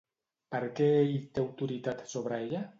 [0.55, 2.67] Per què ell té autoritat sobre ella?